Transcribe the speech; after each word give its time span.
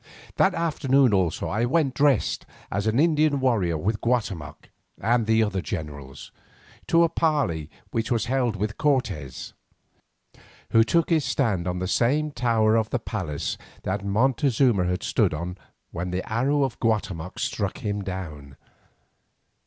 That 0.37 0.55
afternoon 0.55 1.13
also 1.13 1.47
I 1.47 1.65
went 1.65 1.93
dressed 1.93 2.47
as 2.71 2.87
an 2.87 2.97
Indian 2.99 3.39
warrior 3.39 3.77
with 3.77 4.01
Guatemoc 4.01 4.71
and 4.99 5.27
the 5.27 5.43
other 5.43 5.61
generals, 5.61 6.31
to 6.87 7.03
a 7.03 7.07
parley 7.07 7.69
which 7.91 8.09
was 8.09 8.25
held 8.25 8.55
with 8.55 8.79
Cortes, 8.79 9.53
who 10.71 10.83
took 10.83 11.11
his 11.11 11.23
stand 11.23 11.67
on 11.67 11.77
the 11.77 11.87
same 11.87 12.31
tower 12.31 12.75
of 12.75 12.89
the 12.89 12.97
palace 12.97 13.59
that 13.83 14.03
Montezuma 14.03 14.85
had 14.85 15.03
stood 15.03 15.35
on 15.35 15.55
when 15.91 16.09
the 16.09 16.27
arrow 16.27 16.63
of 16.63 16.79
Guatemoc 16.79 17.37
struck 17.37 17.77
him 17.85 18.03
down. 18.03 18.57